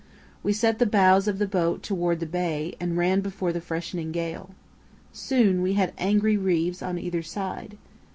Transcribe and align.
We 0.41 0.51
set 0.51 0.79
the 0.79 0.87
bows 0.87 1.27
of 1.27 1.37
the 1.37 1.45
boat 1.45 1.83
towards 1.83 2.21
the 2.21 2.25
bay 2.25 2.73
and 2.79 2.97
ran 2.97 3.21
before 3.21 3.53
the 3.53 3.61
freshening 3.61 4.11
gale. 4.11 4.49
Soon 5.13 5.61
we 5.61 5.73
had 5.73 5.93
angry 5.99 6.37
reefs 6.37 6.81
on 6.81 6.97
either 6.97 7.21
side. 7.21 7.77